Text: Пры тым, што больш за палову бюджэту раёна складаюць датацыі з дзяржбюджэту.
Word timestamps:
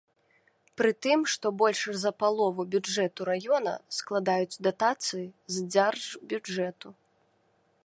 Пры 0.81 0.91
тым, 1.05 1.19
што 1.33 1.51
больш 1.61 1.81
за 2.03 2.11
палову 2.21 2.65
бюджэту 2.77 3.27
раёна 3.31 3.73
складаюць 3.99 4.61
датацыі 4.69 5.23
з 5.29 5.55
дзяржбюджэту. 5.73 6.87